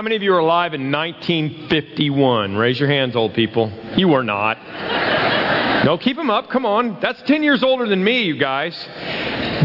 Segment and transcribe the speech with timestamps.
[0.00, 2.56] How many of you are alive in 1951?
[2.56, 3.70] Raise your hands, old people.
[3.98, 4.56] You were not.
[5.84, 6.48] No, keep them up.
[6.48, 6.98] Come on.
[7.02, 8.74] That's 10 years older than me, you guys.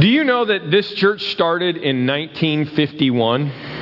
[0.01, 3.74] Do you know that this church started in 1951?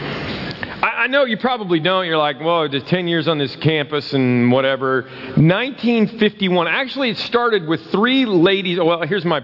[1.04, 2.06] I, know you probably don't.
[2.06, 5.02] You're like, well, just 10 years on this campus and whatever.
[5.36, 6.68] 1951.
[6.68, 8.80] Actually, it started with three ladies.
[8.80, 9.42] Well, here's my,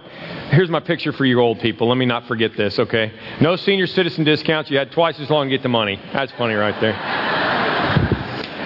[0.51, 1.89] here's my picture for you old people.
[1.89, 3.11] Let me not forget this, okay?
[3.41, 4.71] No senior citizen discounts.
[4.71, 5.99] You had twice as long to get the money.
[6.13, 7.58] That's funny right there.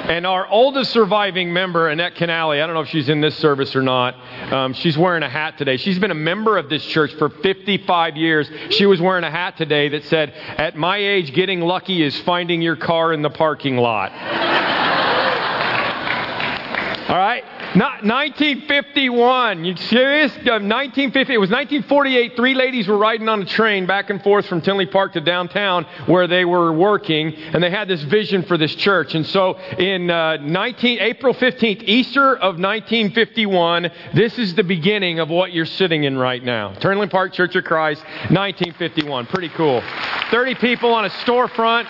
[0.03, 3.73] And our oldest surviving member, Annette Canale, I don't know if she's in this service
[3.73, 4.15] or not.
[4.51, 5.77] Um, she's wearing a hat today.
[5.77, 8.49] She's been a member of this church for 55 years.
[8.71, 12.61] She was wearing a hat today that said, At my age, getting lucky is finding
[12.61, 14.11] your car in the parking lot.
[17.09, 17.43] All right?
[17.75, 19.65] Not 1951.
[19.65, 20.31] You serious?
[20.35, 21.33] 1950.
[21.33, 22.35] It was 1948.
[22.35, 25.85] Three ladies were riding on a train back and forth from Tinley Park to downtown
[26.05, 29.15] where they were working, and they had this vision for this church.
[29.15, 35.29] And so, in uh, 19, April 15th, Easter of 1951, this is the beginning of
[35.29, 36.73] what you're sitting in right now.
[36.75, 39.25] Tinley Park Church of Christ, 1951.
[39.25, 39.81] Pretty cool.
[40.29, 41.87] 30 people on a storefront.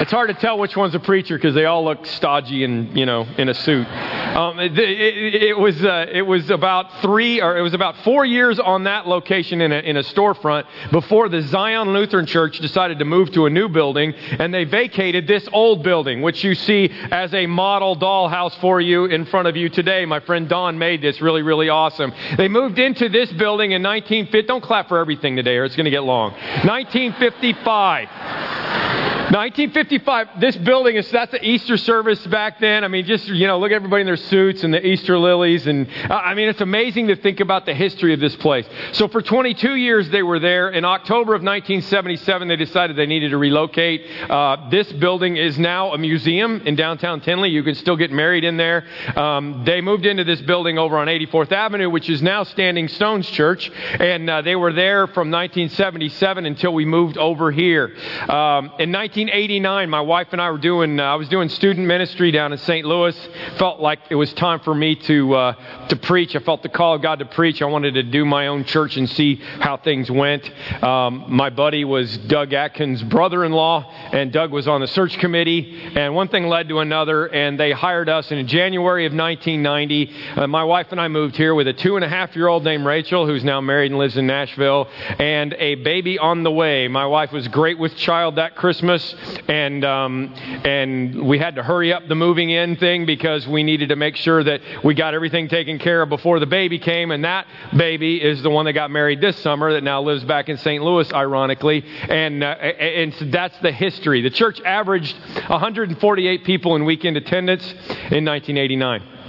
[0.00, 3.04] It's hard to tell which one's a preacher because they all look stodgy and you
[3.04, 3.86] know in a suit.
[3.86, 8.24] Um, it, it, it, was uh, it was about three or it was about four
[8.24, 12.98] years on that location in a, in a storefront before the Zion Lutheran Church decided
[13.00, 16.90] to move to a new building and they vacated this old building, which you see
[17.10, 20.06] as a model dollhouse for you in front of you today.
[20.06, 22.14] My friend Don made this really really awesome.
[22.38, 24.48] They moved into this building in 1950.
[24.48, 26.32] Don't clap for everything today, or it's going to get long.
[26.64, 28.89] 1955.
[29.30, 32.82] 1955, this building is, that's the Easter service back then.
[32.82, 35.68] I mean, just, you know, look at everybody in their suits and the Easter lilies.
[35.68, 38.66] And uh, I mean, it's amazing to think about the history of this place.
[38.90, 40.70] So for 22 years, they were there.
[40.70, 44.04] In October of 1977, they decided they needed to relocate.
[44.28, 47.50] Uh, this building is now a museum in downtown Tinley.
[47.50, 48.84] You can still get married in there.
[49.16, 53.30] Um, they moved into this building over on 84th Avenue, which is now Standing Stones
[53.30, 53.70] Church.
[54.00, 57.94] And uh, they were there from 1977 until we moved over here.
[58.28, 61.86] Um, in 19 1989, my wife and I were doing, uh, I was doing student
[61.86, 62.86] ministry down in St.
[62.86, 63.14] Louis.
[63.58, 66.34] Felt like it was time for me to, uh, to preach.
[66.34, 67.60] I felt the call of God to preach.
[67.60, 70.50] I wanted to do my own church and see how things went.
[70.82, 75.18] Um, my buddy was Doug Atkins' brother in law, and Doug was on the search
[75.18, 75.92] committee.
[75.94, 78.30] And one thing led to another, and they hired us.
[78.30, 81.96] And in January of 1990, uh, my wife and I moved here with a two
[81.96, 84.88] and a half year old named Rachel, who's now married and lives in Nashville,
[85.18, 86.88] and a baby on the way.
[86.88, 89.09] My wife was great with child that Christmas
[89.48, 90.34] and um,
[90.64, 94.16] and we had to hurry up the moving in thing because we needed to make
[94.16, 97.10] sure that we got everything taken care of before the baby came.
[97.10, 100.48] And that baby is the one that got married this summer that now lives back
[100.48, 100.82] in St.
[100.82, 101.84] Louis, ironically.
[102.08, 104.22] And uh, and so that's the history.
[104.22, 105.16] The church averaged
[105.48, 107.64] 148 people in weekend attendance
[108.10, 109.19] in 1989.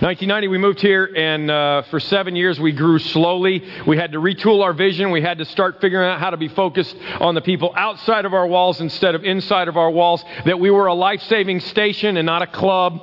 [0.00, 3.62] 1990, we moved here, and uh, for seven years, we grew slowly.
[3.86, 5.10] We had to retool our vision.
[5.10, 8.34] We had to start figuring out how to be focused on the people outside of
[8.34, 12.16] our walls instead of inside of our walls, that we were a life saving station
[12.16, 13.00] and not a club.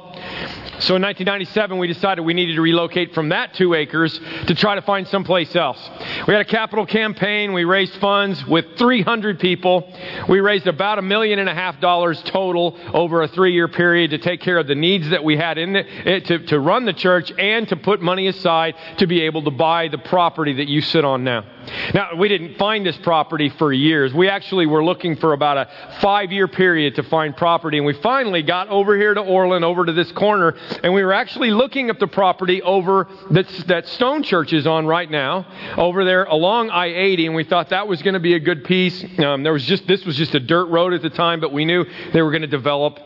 [0.80, 4.76] So in 1997, we decided we needed to relocate from that two acres to try
[4.76, 5.80] to find someplace else.
[6.28, 7.54] We had a capital campaign.
[7.54, 9.90] We raised funds with 300 people.
[10.28, 14.12] We raised about a million and a half dollars total over a three year period
[14.12, 16.94] to take care of the needs that we had in eh, to, to run the
[16.94, 20.82] church and to put money aside to be able to buy the property that you
[20.82, 21.46] sit on now.
[21.94, 24.14] Now, we didn't find this property for years.
[24.14, 27.94] We actually were looking for about a five year period to find property, and we
[27.94, 31.90] finally got over here to Orland, over to this corner, and we were actually looking
[31.90, 35.46] at the property over that, that Stone Church is on right now,
[35.78, 38.64] over there along I 80, and we thought that was going to be a good
[38.64, 39.04] piece.
[39.20, 41.66] Um, there was just, this was just a dirt road at the time, but we
[41.66, 43.00] knew they were going to develop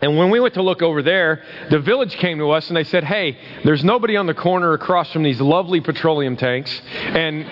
[0.00, 2.84] and when we went to look over there, the village came to us and they
[2.84, 6.82] said, Hey, there's nobody on the corner across from these lovely petroleum tanks.
[6.94, 7.44] And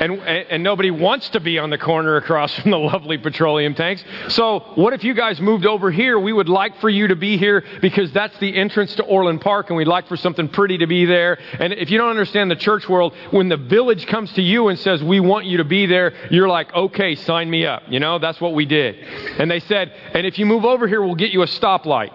[0.00, 4.02] and, and nobody wants to be on the corner across from the lovely petroleum tanks.
[4.28, 6.18] So, what if you guys moved over here?
[6.18, 9.68] We would like for you to be here because that's the entrance to Orland Park,
[9.68, 11.38] and we'd like for something pretty to be there.
[11.58, 14.78] And if you don't understand the church world, when the village comes to you and
[14.78, 17.82] says, We want you to be there, you're like, Okay, sign me up.
[17.88, 18.96] You know, that's what we did.
[18.96, 22.10] And they said, And if you move over here, we'll get you a stoplight.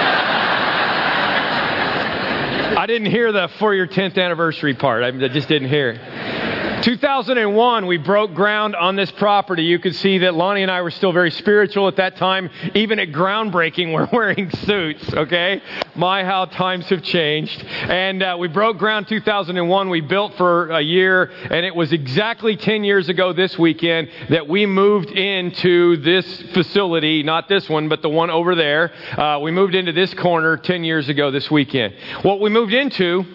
[2.78, 5.04] I didn't hear the for your 10th anniversary part.
[5.04, 6.59] I just didn't hear it.
[6.82, 9.64] 2001, we broke ground on this property.
[9.64, 12.50] You could see that Lonnie and I were still very spiritual at that time.
[12.74, 15.62] Even at groundbreaking, we're wearing suits, okay?
[15.96, 17.62] My, how times have changed.
[17.64, 19.90] And uh, we broke ground 2001.
[19.90, 24.48] We built for a year, and it was exactly 10 years ago this weekend that
[24.48, 28.94] we moved into this facility, not this one, but the one over there.
[29.20, 31.94] Uh, we moved into this corner 10 years ago this weekend.
[32.22, 33.26] What we moved into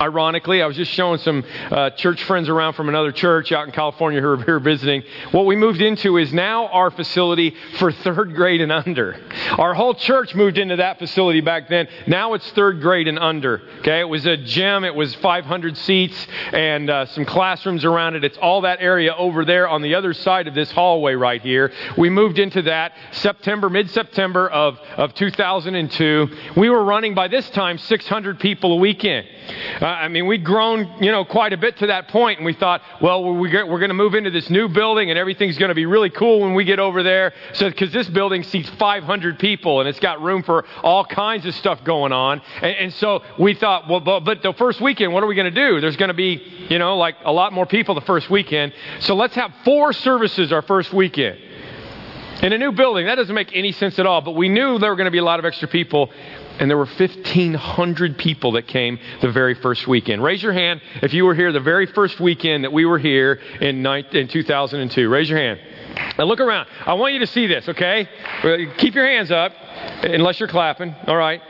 [0.00, 0.62] ironically.
[0.62, 4.20] I was just showing some uh, church friends around from another church out in California
[4.20, 5.02] who are here visiting.
[5.30, 9.16] What we moved into is now our facility for third grade and under.
[9.58, 11.88] Our whole church moved into that facility back then.
[12.06, 13.62] Now it's third grade and under.
[13.80, 14.84] Okay, it was a gym.
[14.84, 18.24] It was 500 seats and uh, some classrooms around it.
[18.24, 21.72] It's all that area over there on the other side of this hallway right here.
[21.96, 26.28] We moved into that September, mid-September of, of 2002.
[26.56, 29.26] We were running by this time 600 people a weekend.
[29.84, 32.54] Uh, I mean, we'd grown, you know, quite a bit to that point, and we
[32.54, 35.68] thought, well, we get, we're going to move into this new building, and everything's going
[35.68, 37.34] to be really cool when we get over there.
[37.52, 41.54] So, because this building seats 500 people, and it's got room for all kinds of
[41.56, 45.22] stuff going on, and, and so we thought, well, but, but the first weekend, what
[45.22, 45.82] are we going to do?
[45.82, 48.72] There's going to be, you know, like a lot more people the first weekend.
[49.00, 51.38] So let's have four services our first weekend
[52.42, 53.06] in a new building.
[53.06, 54.20] That doesn't make any sense at all.
[54.20, 56.10] But we knew there were going to be a lot of extra people
[56.58, 60.22] and there were 1,500 people that came the very first weekend.
[60.22, 63.34] Raise your hand if you were here the very first weekend that we were here
[63.60, 65.08] in, in 2002.
[65.08, 65.60] Raise your hand.
[66.18, 66.68] Now look around.
[66.86, 68.08] I want you to see this, okay?
[68.78, 69.52] Keep your hands up,
[70.02, 70.94] unless you're clapping.
[71.06, 71.40] All right.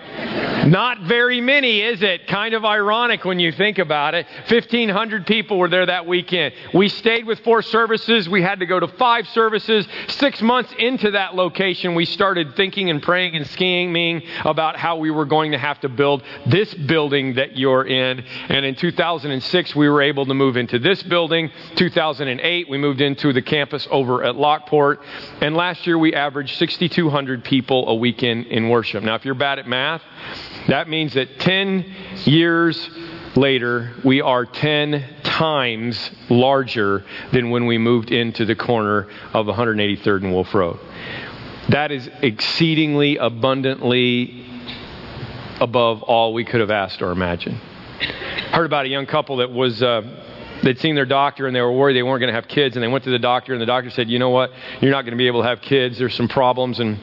[0.67, 2.27] Not very many, is it?
[2.27, 4.27] Kind of ironic when you think about it.
[4.49, 6.55] 1,500 people were there that weekend.
[6.73, 8.29] We stayed with four services.
[8.31, 9.87] We had to go to five services.
[10.09, 15.11] Six months into that location, we started thinking and praying and scheming about how we
[15.11, 18.21] were going to have to build this building that you're in.
[18.49, 21.51] And in 2006, we were able to move into this building.
[21.77, 25.03] 2008, we moved into the campus over at Lockport.
[25.43, 29.03] And last year, we averaged 6,200 people a weekend in worship.
[29.03, 30.03] Now, if you're bad at math,
[30.69, 31.85] that means that 10
[32.25, 32.89] years
[33.35, 40.23] later, we are 10 times larger than when we moved into the corner of 183rd
[40.23, 40.79] and Wolf Road.
[41.71, 44.47] That is exceedingly abundantly
[45.61, 47.57] above all we could have asked or imagined.
[48.53, 49.83] Heard about a young couple that was.
[49.83, 50.03] Uh,
[50.63, 52.83] they'd seen their doctor and they were worried they weren't going to have kids, and
[52.83, 54.51] they went to the doctor, and the doctor said, "You know what?
[54.81, 55.99] You're not going to be able to have kids.
[55.99, 56.99] There's some problems." And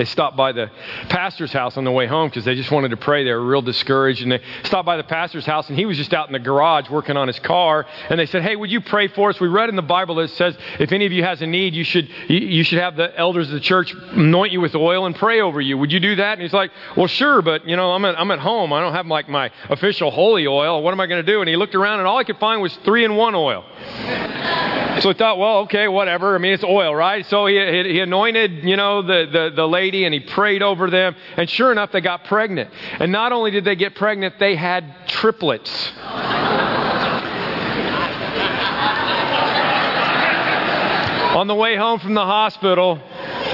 [0.00, 0.70] they stopped by the
[1.10, 3.22] pastor's house on the way home because they just wanted to pray.
[3.22, 4.22] They were real discouraged.
[4.22, 6.88] And they stopped by the pastor's house, and he was just out in the garage
[6.88, 7.84] working on his car.
[8.08, 9.38] And they said, Hey, would you pray for us?
[9.38, 11.74] We read in the Bible that it says, if any of you has a need,
[11.74, 15.14] you should, you should have the elders of the church anoint you with oil and
[15.14, 15.76] pray over you.
[15.76, 16.32] Would you do that?
[16.32, 18.72] And he's like, Well, sure, but, you know, I'm at, I'm at home.
[18.72, 20.82] I don't have like my official holy oil.
[20.82, 21.42] What am I going to do?
[21.42, 23.66] And he looked around, and all I could find was three in one oil.
[25.00, 26.34] So I thought, well, okay, whatever.
[26.34, 27.24] I mean, it's oil, right?
[27.26, 31.14] So he, he anointed, you know, the, the, the lady and he prayed over them.
[31.36, 32.70] And sure enough, they got pregnant.
[32.98, 35.92] And not only did they get pregnant, they had triplets.
[41.36, 43.00] On the way home from the hospital,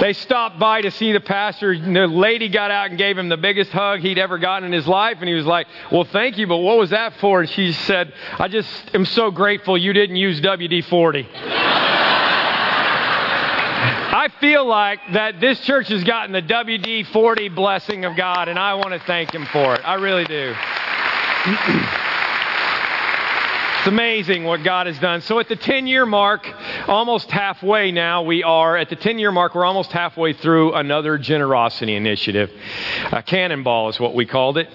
[0.00, 1.79] they stopped by to see the pastor.
[1.79, 4.87] The lady got out and gave him the biggest hug he'd ever gotten in his
[4.87, 5.19] life.
[5.21, 7.41] And he was like, Well, thank you, but what was that for?
[7.41, 11.29] And she said, I just am so grateful you didn't use WD 40.
[14.26, 18.58] I feel like that this church has gotten the WD 40 blessing of God, and
[18.58, 19.82] I want to thank Him for it.
[19.87, 20.52] I really do.
[23.78, 25.20] It's amazing what God has done.
[25.20, 26.44] So at the 10 year mark,
[26.88, 31.19] almost halfway now, we are at the 10 year mark, we're almost halfway through another
[31.19, 32.51] generosity initiative.
[33.12, 34.69] A cannonball is what we called it.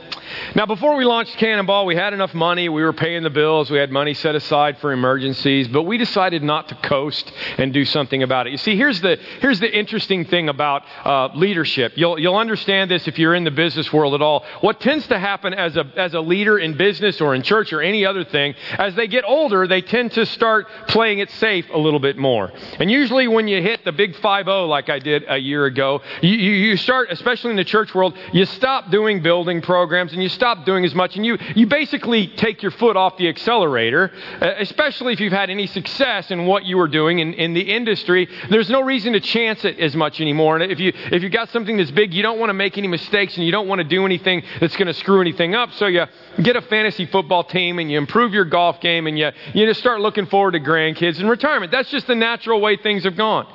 [0.55, 2.69] Now, before we launched Cannonball, we had enough money.
[2.69, 3.69] We were paying the bills.
[3.69, 7.85] We had money set aside for emergencies, but we decided not to coast and do
[7.85, 8.51] something about it.
[8.51, 11.93] You see, here's the, here's the interesting thing about uh, leadership.
[11.95, 14.45] You'll, you'll understand this if you're in the business world at all.
[14.61, 17.81] What tends to happen as a, as a leader in business or in church or
[17.81, 21.77] any other thing, as they get older, they tend to start playing it safe a
[21.77, 22.51] little bit more.
[22.79, 26.01] And usually when you hit the big 5 0 like I did a year ago,
[26.21, 30.23] you, you start, especially in the church world, you stop doing building programs and and
[30.23, 34.11] you stop doing as much and you, you basically take your foot off the accelerator,
[34.39, 37.61] uh, especially if you've had any success in what you were doing in, in the
[37.61, 38.29] industry.
[38.51, 40.57] There's no reason to chance it as much anymore.
[40.57, 42.87] And if, you, if you've got something that's big, you don't want to make any
[42.87, 45.73] mistakes and you don't want to do anything that's going to screw anything up.
[45.73, 46.05] So you
[46.43, 49.79] get a fantasy football team and you improve your golf game and you, you just
[49.79, 51.71] start looking forward to grandkids and retirement.
[51.71, 53.47] That's just the natural way things have gone.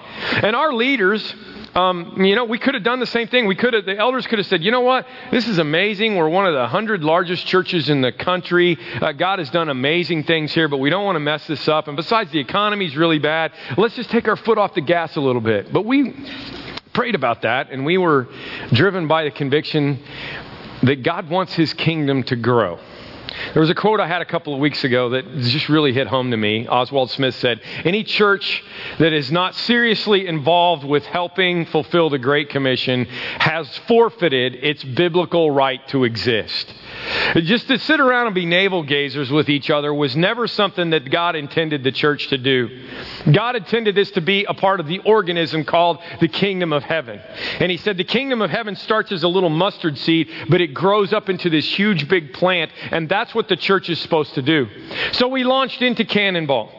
[0.42, 1.32] And our leaders,
[1.76, 3.46] um, you know, we could have done the same thing.
[3.46, 5.06] We could have, the elders could have said, you know what?
[5.30, 6.16] This is amazing.
[6.16, 8.78] We're one of the hundred largest churches in the country.
[8.94, 11.86] Uh, God has done amazing things here, but we don't want to mess this up.
[11.86, 13.52] And besides, the economy's really bad.
[13.76, 15.70] Let's just take our foot off the gas a little bit.
[15.70, 16.14] But we
[16.94, 18.26] prayed about that, and we were
[18.72, 20.02] driven by the conviction
[20.82, 22.78] that God wants his kingdom to grow.
[23.52, 26.06] There was a quote I had a couple of weeks ago that just really hit
[26.06, 26.68] home to me.
[26.68, 28.62] Oswald Smith said, Any church
[28.98, 35.50] that is not seriously involved with helping fulfill the Great Commission has forfeited its biblical
[35.50, 36.72] right to exist.
[37.36, 41.10] Just to sit around and be navel gazers with each other was never something that
[41.10, 42.84] God intended the church to do.
[43.30, 47.20] God intended this to be a part of the organism called the kingdom of heaven.
[47.60, 50.68] And He said the kingdom of heaven starts as a little mustard seed, but it
[50.68, 54.42] grows up into this huge big plant, and that's what the church is supposed to
[54.42, 54.68] do.
[55.12, 56.75] So we launched into Cannonball.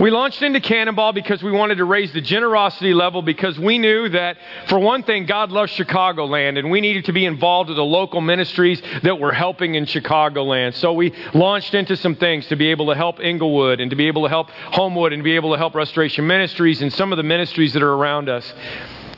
[0.00, 4.08] We launched into Cannonball because we wanted to raise the generosity level because we knew
[4.10, 4.36] that,
[4.68, 8.20] for one thing, God loves Chicagoland and we needed to be involved with the local
[8.20, 10.74] ministries that were helping in Chicagoland.
[10.74, 14.06] So we launched into some things to be able to help Englewood and to be
[14.06, 17.16] able to help Homewood and to be able to help Restoration Ministries and some of
[17.16, 18.52] the ministries that are around us.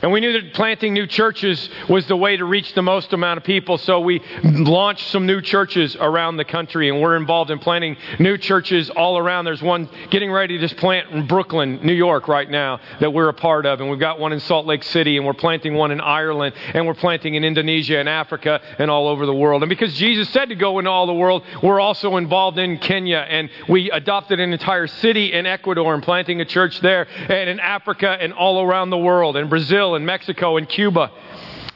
[0.01, 3.37] And we knew that planting new churches was the way to reach the most amount
[3.37, 7.59] of people, so we launched some new churches around the country, and we're involved in
[7.59, 9.45] planting new churches all around.
[9.45, 13.29] There's one getting ready to just plant in Brooklyn, New York, right now that we're
[13.29, 15.91] a part of, and we've got one in Salt Lake City, and we're planting one
[15.91, 19.61] in Ireland, and we're planting in Indonesia and Africa and all over the world.
[19.61, 23.23] And because Jesus said to go into all the world, we're also involved in Kenya,
[23.29, 27.59] and we adopted an entire city in Ecuador and planting a church there, and in
[27.59, 31.11] Africa and all around the world, and Brazil and Mexico and Cuba.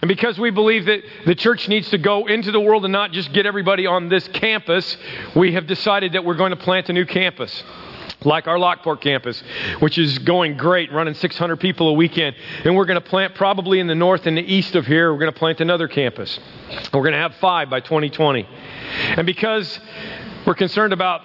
[0.01, 3.11] And because we believe that the church needs to go into the world and not
[3.11, 4.97] just get everybody on this campus,
[5.35, 7.63] we have decided that we're going to plant a new campus
[8.23, 9.41] like our Lockport campus,
[9.79, 12.35] which is going great, running 600 people a weekend.
[12.63, 15.19] And we're going to plant probably in the north and the east of here, we're
[15.19, 16.39] going to plant another campus.
[16.93, 18.47] We're going to have five by 2020.
[19.17, 19.79] And because
[20.45, 21.21] we're concerned about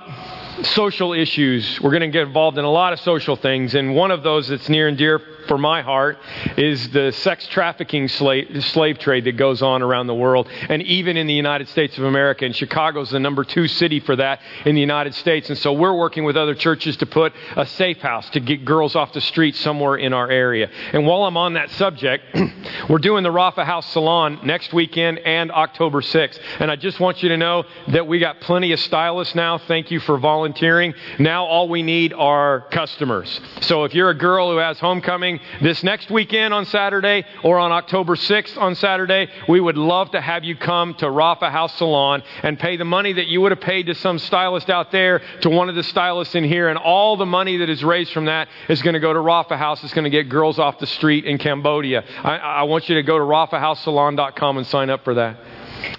[0.66, 3.74] social issues, we're going to get involved in a lot of social things.
[3.74, 5.20] And one of those that's near and dear
[5.50, 6.16] for my heart
[6.56, 11.16] is the sex trafficking slave, slave trade that goes on around the world, and even
[11.16, 12.44] in the United States of America.
[12.44, 15.48] And Chicago is the number two city for that in the United States.
[15.48, 18.94] And so we're working with other churches to put a safe house to get girls
[18.94, 20.70] off the street somewhere in our area.
[20.92, 22.26] And while I'm on that subject,
[22.88, 26.38] we're doing the Rapha House Salon next weekend and October 6th.
[26.60, 29.58] And I just want you to know that we got plenty of stylists now.
[29.58, 30.94] Thank you for volunteering.
[31.18, 33.40] Now all we need are customers.
[33.62, 37.72] So if you're a girl who has homecoming, this next weekend on Saturday or on
[37.72, 42.22] October 6th on Saturday, we would love to have you come to Rapha House Salon
[42.42, 45.50] and pay the money that you would have paid to some stylist out there to
[45.50, 46.68] one of the stylists in here.
[46.68, 49.56] And all the money that is raised from that is going to go to Rapha
[49.56, 49.82] House.
[49.84, 52.04] It's going to get girls off the street in Cambodia.
[52.22, 55.38] I, I want you to go to RaphaHouseSalon.com and sign up for that.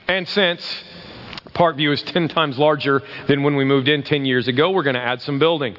[0.08, 0.84] And since
[1.54, 4.72] Parkview is 10 times larger than when we moved in 10 years ago.
[4.72, 5.76] We're going to add some building.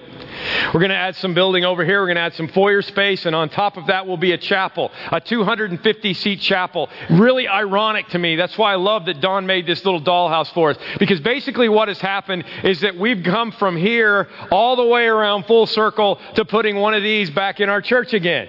[0.73, 2.01] We're going to add some building over here.
[2.01, 4.39] We're going to add some foyer space, and on top of that will be a
[4.39, 6.89] chapel, a 250 seat chapel.
[7.11, 8.37] Really ironic to me.
[8.37, 10.79] That's why I love that Don made this little dollhouse for us.
[10.99, 15.45] Because basically, what has happened is that we've come from here all the way around
[15.47, 18.49] full circle to putting one of these back in our church again.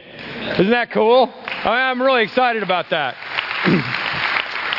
[0.54, 1.32] Isn't that cool?
[1.46, 3.16] I'm really excited about that.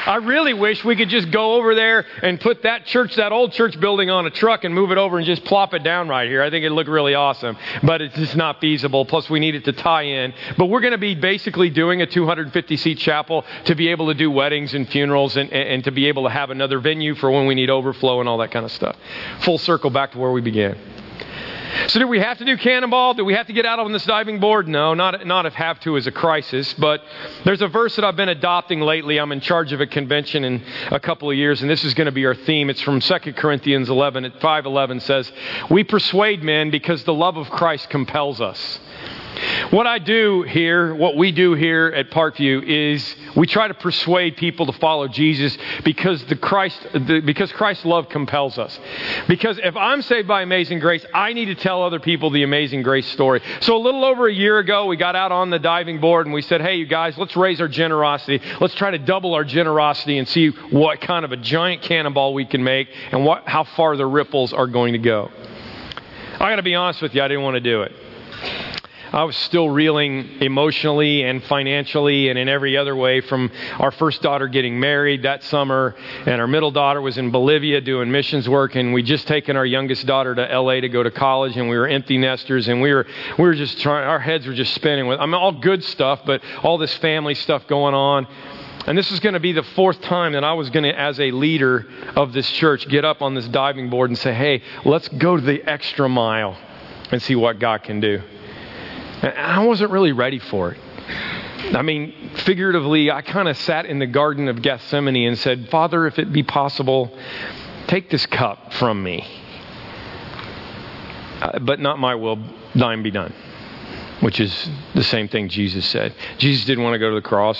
[0.06, 3.52] I really wish we could just go over there and put that church, that old
[3.52, 6.28] church building on a truck and move it over and just plop it down right
[6.28, 6.42] here.
[6.42, 9.04] I think it'd look really awesome, but it's just not feasible.
[9.06, 10.34] Plus, we need it to tie in.
[10.58, 14.14] But we're going to be basically doing a 250 seat chapel to be able to
[14.14, 17.30] do weddings and funerals and, and, and to be able to have another venue for
[17.30, 18.96] when we need overflow and all that kind of stuff.
[19.40, 20.76] Full circle back to where we began.
[21.88, 23.14] So, do we have to do cannonball?
[23.14, 24.68] Do we have to get out on this diving board?
[24.68, 26.72] No, not, not if have to is a crisis.
[26.74, 27.02] But
[27.44, 29.18] there's a verse that I've been adopting lately.
[29.18, 32.06] I'm in charge of a convention in a couple of years, and this is going
[32.06, 32.70] to be our theme.
[32.70, 35.30] It's from 2 Corinthians 11 at 5:11 says,
[35.68, 38.78] "We persuade men because the love of Christ compels us."
[39.70, 44.36] What I do here, what we do here at Parkview is we try to persuade
[44.36, 48.78] people to follow Jesus because the Christ the, because Christ's love compels us.
[49.26, 52.82] Because if I'm saved by amazing grace, I need to tell other people the amazing
[52.82, 53.42] grace story.
[53.60, 56.34] So a little over a year ago, we got out on the diving board and
[56.34, 58.40] we said, "Hey, you guys, let's raise our generosity.
[58.60, 62.44] Let's try to double our generosity and see what kind of a giant cannonball we
[62.44, 65.30] can make and what how far the ripples are going to go."
[66.34, 67.92] I got to be honest with you, I didn't want to do it.
[69.14, 74.22] I was still reeling emotionally and financially and in every other way from our first
[74.22, 75.94] daughter getting married that summer,
[76.26, 79.64] and our middle daughter was in Bolivia doing missions work, and we just taken our
[79.64, 82.92] youngest daughter to LA to go to college, and we were empty nesters, and we
[82.92, 83.06] were
[83.38, 84.04] we were just trying.
[84.04, 87.36] Our heads were just spinning with I mean all good stuff, but all this family
[87.36, 88.26] stuff going on.
[88.88, 91.20] And this is going to be the fourth time that I was going to, as
[91.20, 95.08] a leader of this church, get up on this diving board and say, hey, let's
[95.08, 96.58] go to the extra mile
[97.12, 98.20] and see what God can do.
[99.24, 100.78] And I wasn't really ready for it.
[101.74, 106.06] I mean, figuratively, I kind of sat in the Garden of Gethsemane and said, Father,
[106.06, 107.16] if it be possible,
[107.86, 109.26] take this cup from me.
[111.40, 112.38] Uh, but not my will,
[112.74, 113.32] thine be done.
[114.20, 116.14] Which is the same thing Jesus said.
[116.36, 117.58] Jesus didn't want to go to the cross.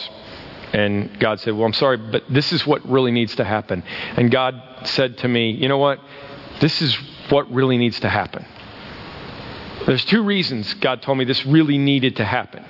[0.75, 3.83] And God said, Well, I'm sorry, but this is what really needs to happen.
[4.17, 5.99] And God said to me, You know what?
[6.61, 6.95] This is
[7.31, 8.45] what really needs to happen.
[9.87, 12.65] There's two reasons God told me this really needed to happen.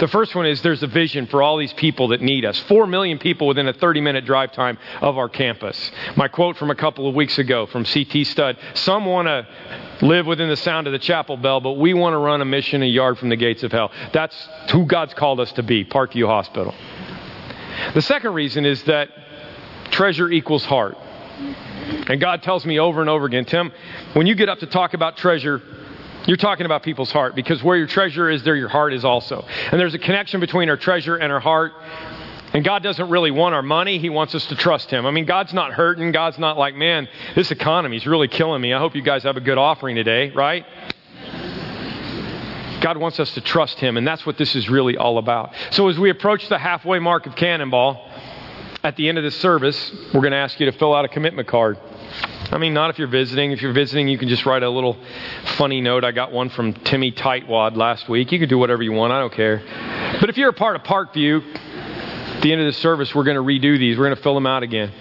[0.00, 2.58] The first one is there's a vision for all these people that need us.
[2.60, 5.90] Four million people within a 30 minute drive time of our campus.
[6.16, 9.46] My quote from a couple of weeks ago from CT Studd Some want to
[10.00, 12.82] live within the sound of the chapel bell, but we want to run a mission
[12.82, 13.92] a yard from the gates of hell.
[14.14, 14.34] That's
[14.72, 16.74] who God's called us to be, Parkview Hospital.
[17.92, 19.10] The second reason is that
[19.90, 20.96] treasure equals heart.
[22.08, 23.70] And God tells me over and over again, Tim,
[24.14, 25.60] when you get up to talk about treasure,
[26.26, 29.44] you're talking about people's heart because where your treasure is, there your heart is also.
[29.70, 31.72] And there's a connection between our treasure and our heart.
[32.52, 33.98] And God doesn't really want our money.
[33.98, 35.06] He wants us to trust Him.
[35.06, 36.10] I mean, God's not hurting.
[36.10, 38.74] God's not like, man, this economy is really killing me.
[38.74, 40.66] I hope you guys have a good offering today, right?
[42.80, 45.54] God wants us to trust Him, and that's what this is really all about.
[45.70, 48.10] So, as we approach the halfway mark of Cannonball,
[48.82, 51.08] at the end of this service, we're going to ask you to fill out a
[51.08, 51.78] commitment card.
[52.52, 53.52] I mean, not if you're visiting.
[53.52, 54.96] If you're visiting, you can just write a little
[55.56, 56.02] funny note.
[56.02, 58.32] I got one from Timmy Tightwad last week.
[58.32, 59.12] You can do whatever you want.
[59.12, 59.62] I don't care.
[60.20, 61.44] But if you're a part of Parkview,
[62.36, 63.96] at the end of the service, we're going to redo these.
[63.96, 64.92] We're going to fill them out again.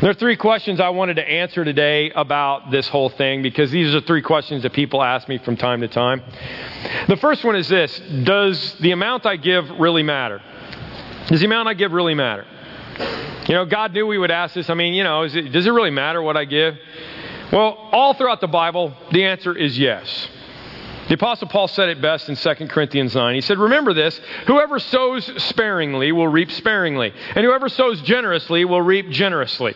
[0.00, 3.94] There are three questions I wanted to answer today about this whole thing because these
[3.94, 6.22] are three questions that people ask me from time to time.
[7.08, 10.42] The first one is this Does the amount I give really matter?
[11.28, 12.44] Does the amount I give really matter?
[12.98, 14.70] You know, God knew we would ask this.
[14.70, 16.76] I mean, you know, it, does it really matter what I give?
[17.52, 20.28] Well, all throughout the Bible, the answer is yes.
[21.08, 23.34] The Apostle Paul said it best in 2 Corinthians 9.
[23.36, 28.82] He said, Remember this whoever sows sparingly will reap sparingly, and whoever sows generously will
[28.82, 29.74] reap generously.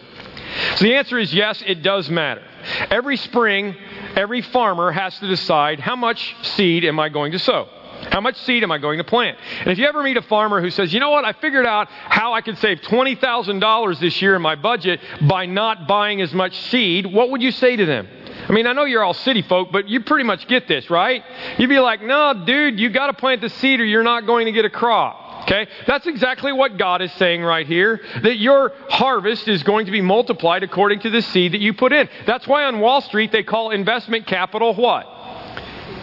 [0.76, 2.42] So the answer is yes, it does matter.
[2.90, 3.76] Every spring,
[4.16, 7.68] every farmer has to decide how much seed am I going to sow?
[8.10, 9.38] How much seed am I going to plant?
[9.60, 11.88] And if you ever meet a farmer who says, you know what, I figured out
[11.88, 16.58] how I could save $20,000 this year in my budget by not buying as much
[16.70, 18.08] seed, what would you say to them?
[18.48, 21.22] I mean, I know you're all city folk, but you pretty much get this, right?
[21.58, 24.46] You'd be like, no, dude, you got to plant the seed or you're not going
[24.46, 25.42] to get a crop.
[25.42, 25.68] Okay?
[25.86, 30.00] That's exactly what God is saying right here that your harvest is going to be
[30.00, 32.08] multiplied according to the seed that you put in.
[32.26, 35.06] That's why on Wall Street they call investment capital what?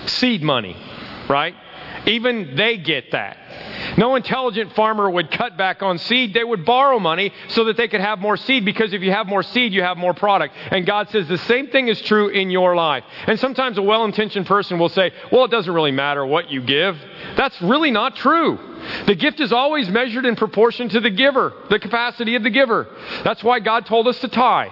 [0.05, 0.75] Seed money,
[1.29, 1.55] right?
[2.07, 3.37] Even they get that.
[3.97, 6.33] No intelligent farmer would cut back on seed.
[6.33, 9.27] They would borrow money so that they could have more seed because if you have
[9.27, 10.55] more seed, you have more product.
[10.71, 13.03] And God says the same thing is true in your life.
[13.25, 16.61] And sometimes a well intentioned person will say, well, it doesn't really matter what you
[16.61, 16.97] give.
[17.35, 18.59] That's really not true.
[19.05, 22.87] The gift is always measured in proportion to the giver, the capacity of the giver.
[23.23, 24.71] That's why God told us to tithe.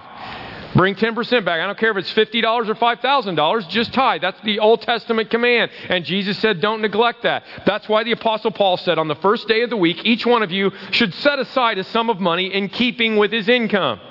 [0.76, 1.62] Bring 10% back.
[1.62, 4.22] I don't care if it's $50 or $5,000, just tithe.
[4.22, 5.72] That's the Old Testament command.
[5.88, 7.44] And Jesus said, don't neglect that.
[7.66, 10.44] That's why the Apostle Paul said, on the first day of the week, each one
[10.44, 14.02] of you should set aside a sum of money in keeping with his income.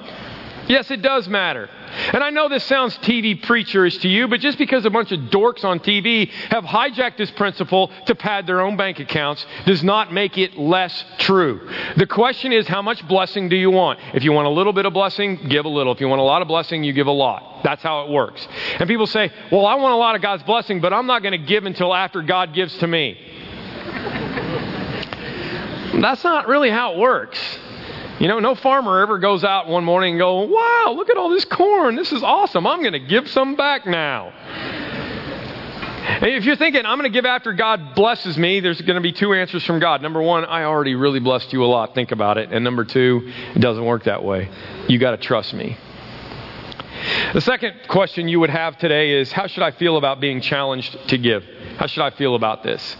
[0.67, 1.69] Yes, it does matter.
[2.13, 5.21] And I know this sounds TV preacherish to you, but just because a bunch of
[5.31, 10.13] dorks on TV have hijacked this principle to pad their own bank accounts does not
[10.13, 11.69] make it less true.
[11.97, 14.01] The question is, how much blessing do you want?
[14.15, 15.93] If you want a little bit of blessing, give a little.
[15.93, 17.63] If you want a lot of blessing, you give a lot.
[17.63, 18.47] That's how it works.
[18.79, 21.33] And people say, well, I want a lot of God's blessing, but I'm not going
[21.33, 23.19] to give until after God gives to me.
[26.01, 27.39] That's not really how it works.
[28.21, 31.31] You know, no farmer ever goes out one morning and go, "Wow, look at all
[31.31, 31.97] this corn.
[31.97, 32.67] This is awesome.
[32.67, 34.33] I'm going to give some back now."
[36.07, 39.13] If you're thinking, I'm going to give after God blesses me, there's going to be
[39.13, 40.03] two answers from God.
[40.03, 41.95] Number one, I already really blessed you a lot.
[41.95, 42.53] Think about it.
[42.53, 44.51] And number two, it doesn't work that way.
[44.87, 45.79] You got to trust me.
[47.33, 51.09] The second question you would have today is How should I feel about being challenged
[51.09, 51.45] to give?
[51.77, 52.97] How should I feel about this?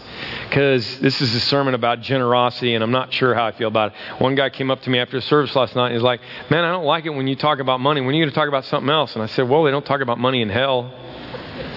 [0.49, 3.93] Because this is a sermon about generosity, and I'm not sure how I feel about
[3.93, 4.21] it.
[4.21, 6.71] One guy came up to me after service last night and he's like, Man, I
[6.71, 8.01] don't like it when you talk about money.
[8.01, 9.15] When are you going to talk about something else?
[9.15, 10.93] And I said, Well, they don't talk about money in hell.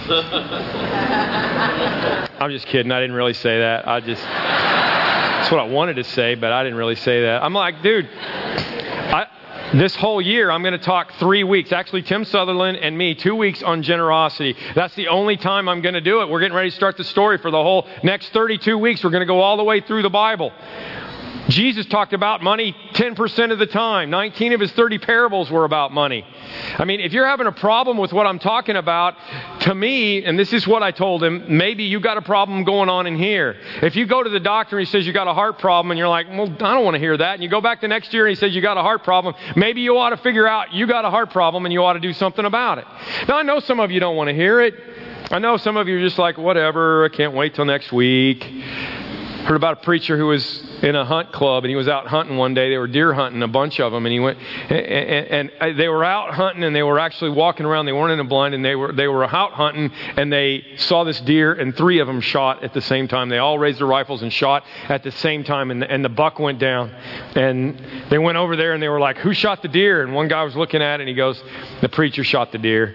[2.40, 2.92] I'm just kidding.
[2.92, 3.86] I didn't really say that.
[3.86, 7.42] I just, that's what I wanted to say, but I didn't really say that.
[7.42, 9.26] I'm like, dude, I,
[9.74, 11.72] this whole year, I'm going to talk three weeks.
[11.72, 14.56] Actually, Tim Sutherland and me, two weeks on generosity.
[14.74, 16.28] That's the only time I'm going to do it.
[16.30, 19.04] We're getting ready to start the story for the whole next 32 weeks.
[19.04, 20.52] We're going to go all the way through the Bible.
[21.48, 24.10] Jesus talked about money 10% of the time.
[24.10, 26.24] 19 of his 30 parables were about money.
[26.76, 29.14] I mean, if you're having a problem with what I'm talking about,
[29.60, 32.88] to me, and this is what I told him, maybe you got a problem going
[32.88, 33.56] on in here.
[33.82, 35.98] If you go to the doctor and he says you got a heart problem and
[35.98, 37.34] you're like, well, I don't want to hear that.
[37.34, 39.34] And you go back the next year and he says you got a heart problem,
[39.56, 42.00] maybe you ought to figure out you got a heart problem and you ought to
[42.00, 42.84] do something about it.
[43.26, 44.74] Now, I know some of you don't want to hear it.
[45.30, 48.44] I know some of you are just like, whatever, I can't wait till next week.
[49.44, 52.36] Heard about a preacher who was in a hunt club and he was out hunting
[52.36, 52.70] one day.
[52.70, 56.04] They were deer hunting, a bunch of them, and he went and, and they were
[56.04, 57.86] out hunting and they were actually walking around.
[57.86, 61.04] They weren't in a blind and they were they were out hunting and they saw
[61.04, 63.28] this deer and three of them shot at the same time.
[63.28, 66.38] They all raised their rifles and shot at the same time and and the buck
[66.38, 66.90] went down.
[67.34, 70.28] And they went over there and they were like, "Who shot the deer?" And one
[70.28, 71.42] guy was looking at it and he goes,
[71.80, 72.94] "The preacher shot the deer."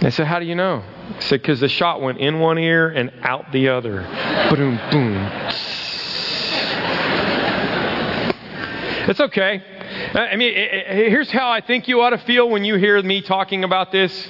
[0.00, 0.82] They said, How do you know?
[1.20, 4.02] Said, Because the shot went in one ear and out the other.
[4.50, 5.16] boom, boom.
[9.06, 9.62] It's okay.
[10.14, 13.62] I mean, here's how I think you ought to feel when you hear me talking
[13.62, 14.28] about this.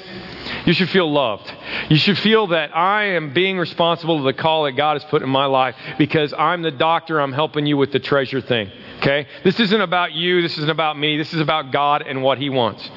[0.67, 1.53] You should feel loved.
[1.91, 5.23] You should feel that I am being responsible to the call that God has put
[5.23, 7.21] in my life because I'm the doctor.
[7.21, 8.71] I'm helping you with the treasure thing.
[9.05, 9.27] Okay?
[9.43, 10.41] This isn't about you.
[10.41, 11.19] This isn't about me.
[11.19, 12.91] This is about God and what He wants.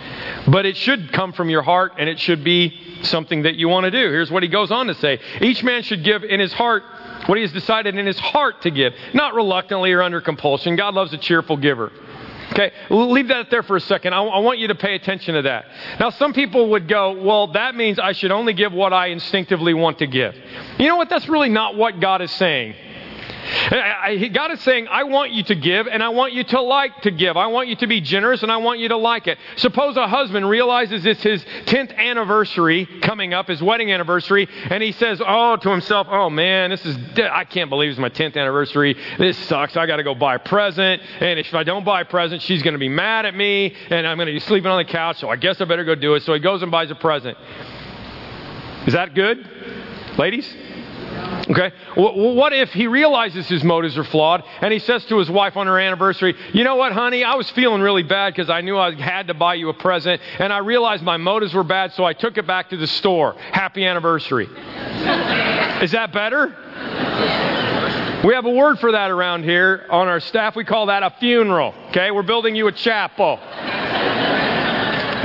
[0.48, 3.84] But it should come from your heart and it should be something that you want
[3.84, 3.98] to do.
[3.98, 6.84] Here's what he goes on to say Each man should give in his heart
[7.26, 10.78] what he has decided in his heart to give, not reluctantly or under compulsion.
[10.78, 11.92] God loves a cheerful giver.
[12.54, 14.14] Okay, leave that there for a second.
[14.14, 15.66] I, I, want you to pay attention to that.
[16.00, 19.74] Now, some people would go, well, that means I should only give what I instinctively
[19.74, 20.34] want to give.
[20.80, 21.10] You know what?
[21.10, 22.76] That's really not what God is saying.
[24.34, 27.12] God is saying, I want you to give and I want you to like to
[27.12, 27.38] give.
[27.38, 29.38] I want you to be generous and I want you to like it.
[29.56, 34.92] Suppose a husband realizes it's his 10th anniversary coming up, his wedding anniversary, and he
[34.92, 38.96] says, Oh, to himself, Oh man, this is, I can't believe it's my 10th anniversary.
[39.18, 39.78] This sucks.
[39.78, 41.02] I got to go buy a present.
[41.20, 44.08] And if I don't buy a present, she's going to be mad at me and
[44.08, 45.20] I'm going to be sleeping on the couch.
[45.20, 46.24] So I guess I better go do it.
[46.24, 47.38] So he goes and buys a present.
[48.86, 49.46] Is that good?
[50.18, 50.48] Ladies?
[51.50, 51.72] Okay?
[51.96, 55.68] What if he realizes his motives are flawed and he says to his wife on
[55.68, 57.24] her anniversary, You know what, honey?
[57.24, 60.22] I was feeling really bad because I knew I had to buy you a present
[60.40, 63.34] and I realized my motives were bad, so I took it back to the store.
[63.52, 64.46] Happy anniversary.
[65.82, 66.56] Is that better?
[68.26, 70.56] We have a word for that around here on our staff.
[70.56, 71.74] We call that a funeral.
[71.90, 72.12] Okay?
[72.12, 73.40] We're building you a chapel.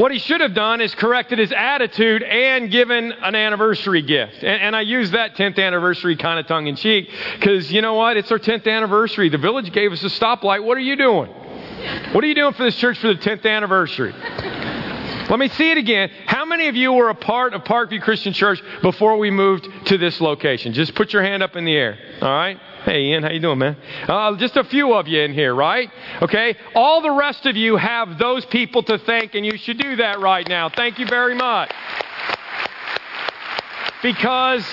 [0.02, 4.42] What he should have done is corrected his attitude and given an anniversary gift.
[4.42, 7.94] And, and I use that 10th anniversary kind of tongue in cheek because you know
[7.94, 8.16] what?
[8.16, 9.28] It's our 10th anniversary.
[9.28, 10.64] The village gave us a stoplight.
[10.64, 11.30] What are you doing?
[12.10, 14.12] What are you doing for this church for the 10th anniversary?
[15.32, 16.10] Let me see it again.
[16.26, 19.96] How many of you were a part of Parkview Christian Church before we moved to
[19.96, 20.74] this location?
[20.74, 21.98] Just put your hand up in the air.
[22.20, 22.58] All right?
[22.84, 23.78] Hey, Ian, how you doing, man?
[24.06, 25.90] Uh, just a few of you in here, right?
[26.20, 26.54] Okay.
[26.74, 30.20] All the rest of you have those people to thank, and you should do that
[30.20, 30.68] right now.
[30.68, 31.72] Thank you very much.
[34.02, 34.66] Because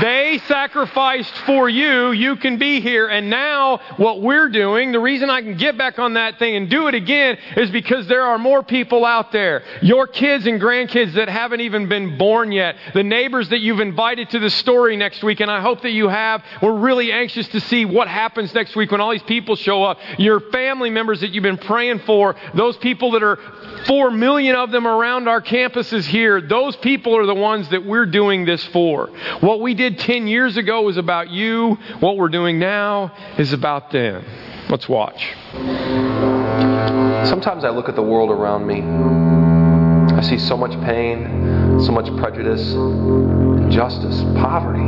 [0.00, 2.12] they sacrificed for you.
[2.12, 3.08] You can be here.
[3.08, 6.70] And now, what we're doing, the reason I can get back on that thing and
[6.70, 9.62] do it again is because there are more people out there.
[9.82, 12.76] Your kids and grandkids that haven't even been born yet.
[12.94, 15.40] The neighbors that you've invited to the story next week.
[15.40, 16.42] And I hope that you have.
[16.62, 19.98] We're really anxious to see what happens next week when all these people show up.
[20.18, 22.34] Your family members that you've been praying for.
[22.54, 23.38] Those people that are
[23.86, 26.40] four million of them around our campuses here.
[26.40, 29.08] Those people are the ones that we're doing this for.
[29.40, 31.74] What we did 10 years ago was about you.
[31.98, 34.24] What we're doing now is about them.
[34.68, 35.34] Let's watch.
[37.26, 38.80] Sometimes I look at the world around me.
[40.14, 44.86] I see so much pain, so much prejudice, injustice, poverty.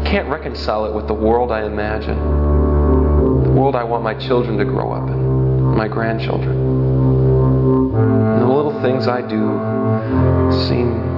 [0.02, 2.16] can't reconcile it with the world I imagine,
[3.44, 6.56] the world I want my children to grow up in, my grandchildren.
[7.94, 9.60] And the little things I do
[10.68, 11.11] seem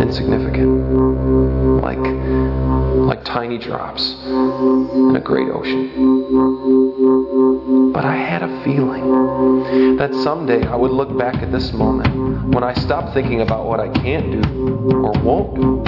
[0.00, 5.90] insignificant, like, like tiny drops in a great ocean.
[7.92, 12.62] But I had a feeling that someday I would look back at this moment when
[12.62, 14.42] I stopped thinking about what I can't do
[15.02, 15.82] or won't do,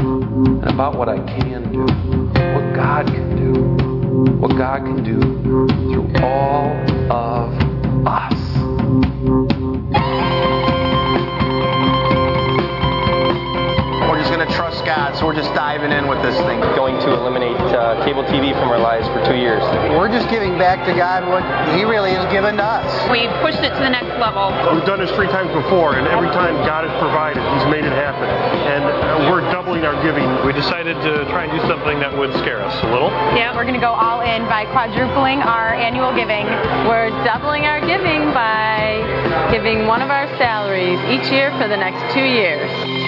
[0.63, 1.87] and about what I can do,
[2.55, 3.53] what God can do,
[4.39, 5.21] what God can do
[5.93, 6.73] through all
[7.11, 7.53] of
[8.07, 9.52] us.
[14.47, 16.61] Trust God, so we're just diving in with this thing.
[16.75, 19.63] Going to eliminate uh, cable TV from our lives for two years.
[19.95, 21.45] We're just giving back to God what
[21.77, 22.89] He really has given to us.
[23.11, 24.51] We've pushed it to the next level.
[24.75, 27.93] We've done this three times before, and every time God has provided, He's made it
[27.93, 28.27] happen.
[28.27, 30.27] And uh, we're doubling our giving.
[30.47, 33.11] We decided to try and do something that would scare us a little.
[33.37, 36.47] Yeah, we're going to go all in by quadrupling our annual giving.
[36.89, 39.03] We're doubling our giving by
[39.51, 43.02] giving one of our salaries each year for the next two years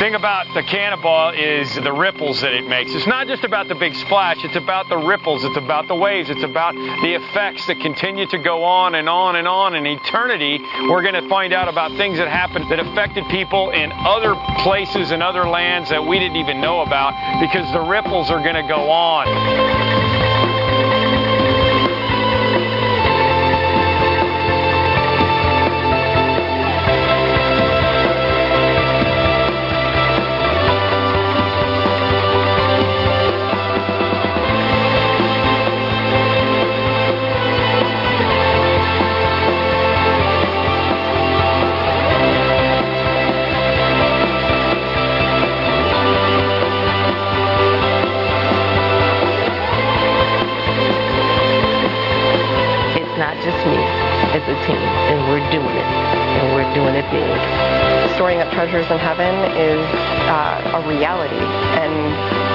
[0.00, 2.94] thing about the cannonball is the ripples that it makes.
[2.94, 6.30] It's not just about the big splash, it's about the ripples, it's about the waves,
[6.30, 9.74] it's about the effects that continue to go on and on and on.
[9.74, 10.58] In eternity,
[10.88, 15.10] we're going to find out about things that happened that affected people in other places
[15.10, 18.66] and other lands that we didn't even know about because the ripples are going to
[18.66, 19.99] go on.
[58.14, 59.80] Storing up treasures in heaven is
[60.28, 61.40] uh, a reality,
[61.80, 62.49] and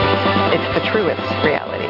[0.54, 1.90] it's the truest reality.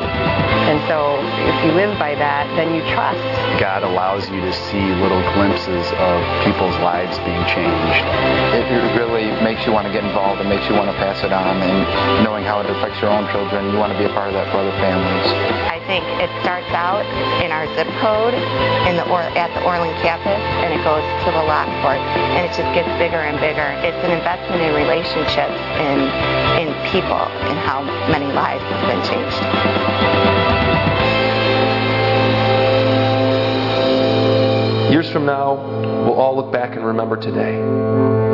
[0.65, 3.21] And so if you live by that, then you trust.
[3.61, 8.01] God allows you to see little glimpses of people's lives being changed.
[8.57, 8.65] It
[8.97, 11.61] really makes you want to get involved and makes you want to pass it on.
[11.61, 14.33] And knowing how it affects your own children, you want to be a part of
[14.33, 15.29] that for other families.
[15.69, 17.05] I think it starts out
[17.45, 18.33] in our zip code
[18.89, 22.49] in the or, at the Orland campus, and it goes to the Lockport, and it
[22.57, 23.69] just gets bigger and bigger.
[23.85, 26.09] It's an investment in relationships, and
[26.57, 27.85] in people, and how
[28.19, 29.41] many lives have been changed.
[34.89, 35.55] Years from now,
[36.05, 37.59] we'll all look back and remember today.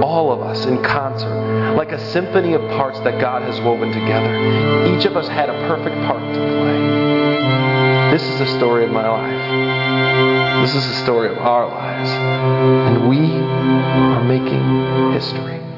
[0.04, 4.96] All of us in concert, like a symphony of parts that God has woven together.
[4.96, 8.12] Each of us had a perfect part to play.
[8.12, 10.62] This is the story of my life.
[10.64, 12.10] This is the story of our lives.
[12.12, 15.71] And we are making history.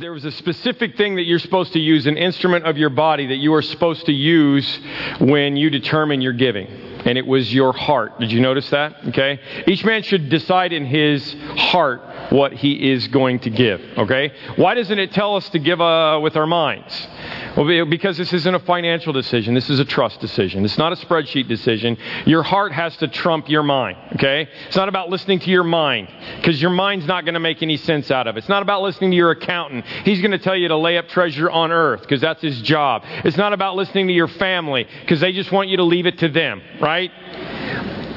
[0.00, 3.26] There was a specific thing that you're supposed to use, an instrument of your body
[3.26, 4.80] that you are supposed to use
[5.20, 6.68] when you determine your giving.
[7.04, 8.18] And it was your heart.
[8.18, 8.94] Did you notice that?
[9.08, 9.38] Okay?
[9.66, 13.80] Each man should decide in his heart what he is going to give.
[13.98, 14.32] Okay?
[14.56, 17.08] Why doesn't it tell us to give uh, with our minds?
[17.56, 19.54] Well, because this isn't a financial decision.
[19.54, 20.64] This is a trust decision.
[20.64, 21.96] It's not a spreadsheet decision.
[22.24, 24.48] Your heart has to trump your mind, okay?
[24.68, 27.76] It's not about listening to your mind because your mind's not going to make any
[27.76, 28.40] sense out of it.
[28.40, 29.84] It's not about listening to your accountant.
[30.04, 33.02] He's going to tell you to lay up treasure on earth because that's his job.
[33.24, 36.18] It's not about listening to your family because they just want you to leave it
[36.18, 37.10] to them, right?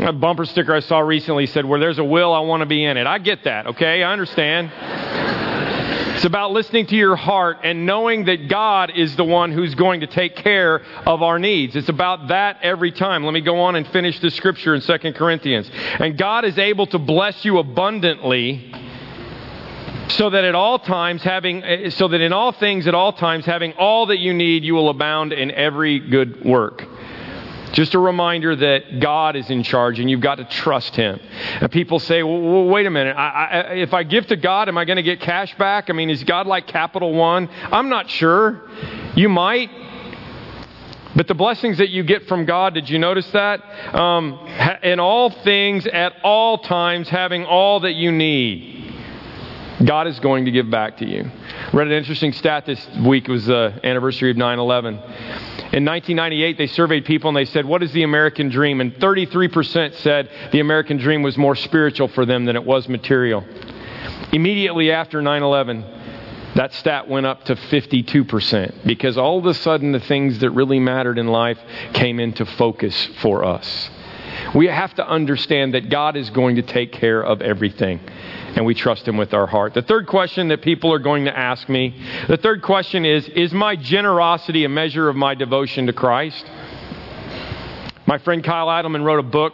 [0.04, 2.84] A bumper sticker I saw recently said, Where there's a will, I want to be
[2.84, 3.08] in it.
[3.08, 4.04] I get that, okay?
[4.04, 4.70] I understand.
[6.16, 10.02] It's about listening to your heart and knowing that God is the one who's going
[10.02, 11.76] to take care of our needs.
[11.76, 13.24] It's about that every time.
[13.24, 15.72] Let me go on and finish the scripture in 2 Corinthians.
[15.74, 18.74] And God is able to bless you abundantly
[20.10, 23.46] so that at all times having eh, so that in all things at all times
[23.46, 26.86] having all that you need you will abound in every good work
[27.74, 31.20] just a reminder that God is in charge and you've got to trust Him.
[31.60, 33.18] And people say, well, wait a minute.
[33.18, 35.90] I, I, if I give to God, am I going to get cash back?
[35.90, 37.50] I mean, is God like Capital One?
[37.50, 38.70] I'm not sure.
[39.16, 39.72] You might.
[41.16, 43.62] But the blessings that you get from God, did you notice that?
[43.94, 44.40] Um,
[44.84, 48.94] in all things, at all times, having all that you need,
[49.84, 51.30] God is going to give back to you.
[51.72, 53.28] Read an interesting stat this week.
[53.28, 55.53] It was the anniversary of 9 11.
[55.74, 58.80] In 1998, they surveyed people and they said, What is the American dream?
[58.80, 63.44] And 33% said the American dream was more spiritual for them than it was material.
[64.32, 65.82] Immediately after 9 11,
[66.54, 70.80] that stat went up to 52% because all of a sudden the things that really
[70.80, 71.58] mattered in life
[71.94, 73.90] came into focus for us.
[74.56, 78.00] We have to understand that God is going to take care of everything
[78.56, 79.74] and we trust Him with our heart.
[79.74, 83.52] The third question that people are going to ask me the third question is Is
[83.52, 86.46] my generosity a measure of my devotion to Christ?
[88.06, 89.54] My friend Kyle Idleman wrote a book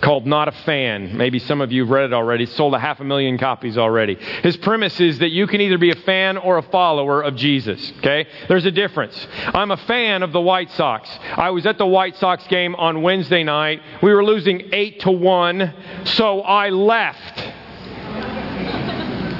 [0.00, 1.16] called Not a Fan.
[1.16, 2.46] Maybe some of you have read it already.
[2.46, 4.16] Sold a half a million copies already.
[4.42, 7.92] His premise is that you can either be a fan or a follower of Jesus.
[7.98, 8.26] Okay?
[8.48, 9.26] There's a difference.
[9.46, 11.08] I'm a fan of the White Sox.
[11.36, 13.82] I was at the White Sox game on Wednesday night.
[14.02, 17.52] We were losing 8 to 1, so I left.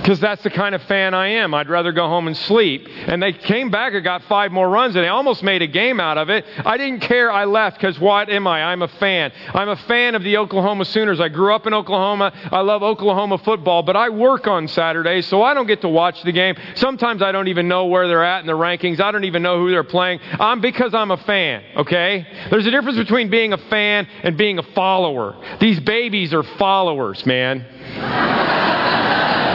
[0.06, 1.52] Because that's the kind of fan I am.
[1.52, 2.86] I'd rather go home and sleep.
[3.08, 5.98] And they came back and got five more runs, and they almost made a game
[5.98, 6.44] out of it.
[6.64, 7.28] I didn't care.
[7.28, 8.62] I left because what am I?
[8.62, 9.32] I'm a fan.
[9.52, 11.18] I'm a fan of the Oklahoma Sooners.
[11.18, 12.32] I grew up in Oklahoma.
[12.52, 16.22] I love Oklahoma football, but I work on Saturdays, so I don't get to watch
[16.22, 16.54] the game.
[16.76, 19.00] Sometimes I don't even know where they're at in the rankings.
[19.00, 20.20] I don't even know who they're playing.
[20.38, 22.24] I'm because I'm a fan, okay?
[22.48, 25.34] There's a difference between being a fan and being a follower.
[25.58, 28.52] These babies are followers, man.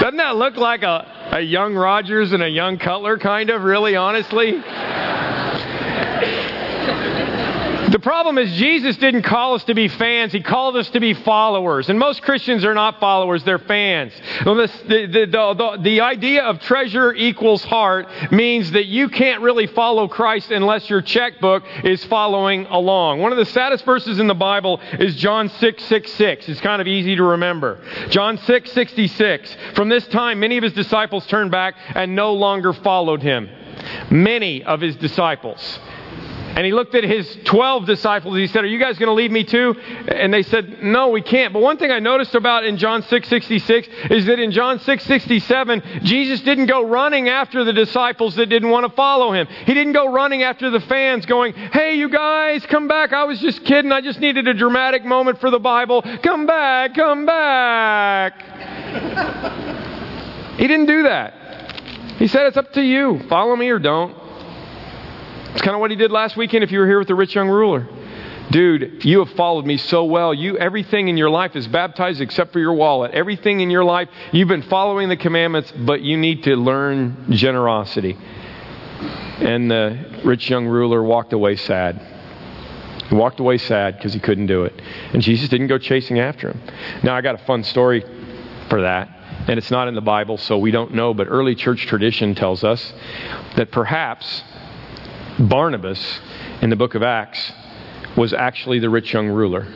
[0.00, 3.96] Doesn't that look like a, a young Rodgers and a young Cutler, kind of, really,
[3.96, 4.52] honestly?
[7.90, 11.12] The problem is, Jesus didn't call us to be fans, He called us to be
[11.12, 11.88] followers.
[11.88, 14.12] And most Christians are not followers, they're fans.
[14.44, 20.06] The, the, the, the, idea of treasure equals heart means that you can't really follow
[20.06, 23.18] Christ unless your checkbook is following along.
[23.18, 26.48] One of the saddest verses in the Bible is John 6 6 6.
[26.48, 27.80] It's kind of easy to remember.
[28.10, 29.56] John 6 66.
[29.74, 33.50] From this time, many of his disciples turned back and no longer followed him.
[34.12, 35.80] Many of his disciples.
[36.56, 39.30] And he looked at his 12 disciples he said, Are you guys going to leave
[39.30, 39.76] me too?
[40.08, 41.52] And they said, No, we can't.
[41.52, 46.40] But one thing I noticed about in John 6:66 is that in John 6:67, Jesus
[46.40, 49.46] didn't go running after the disciples that didn't want to follow him.
[49.66, 53.12] He didn't go running after the fans going, Hey, you guys, come back.
[53.12, 53.92] I was just kidding.
[53.92, 56.00] I just needed a dramatic moment for the Bible.
[56.22, 58.32] Come back, come back.
[60.56, 61.34] he didn't do that.
[62.16, 63.20] He said, It's up to you.
[63.28, 64.25] Follow me or don't.
[65.56, 67.34] It's kind of what he did last weekend if you were here with the rich
[67.34, 67.88] young ruler.
[68.50, 70.34] Dude, you have followed me so well.
[70.34, 73.12] You everything in your life is baptized except for your wallet.
[73.12, 78.18] Everything in your life, you've been following the commandments, but you need to learn generosity.
[79.40, 82.02] And the rich young ruler walked away sad.
[83.08, 84.74] He walked away sad because he couldn't do it.
[85.14, 86.60] And Jesus didn't go chasing after him.
[87.02, 88.04] Now, I got a fun story
[88.68, 89.08] for that.
[89.48, 92.62] And it's not in the Bible, so we don't know, but early church tradition tells
[92.62, 92.92] us
[93.56, 94.42] that perhaps
[95.38, 96.20] Barnabas
[96.62, 97.52] in the book of Acts
[98.16, 99.66] was actually the rich young ruler.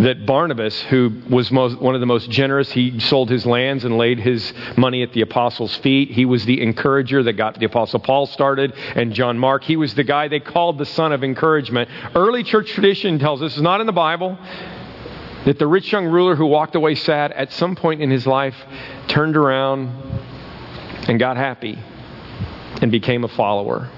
[0.00, 3.98] That Barnabas, who was most, one of the most generous, he sold his lands and
[3.98, 6.10] laid his money at the apostles' feet.
[6.10, 9.62] He was the encourager that got the apostle Paul started and John Mark.
[9.62, 11.90] He was the guy they called the son of encouragement.
[12.14, 14.38] Early church tradition tells us, it's not in the Bible,
[15.44, 18.56] that the rich young ruler who walked away sad at some point in his life
[19.06, 19.88] turned around
[21.08, 21.78] and got happy
[22.80, 23.90] and became a follower.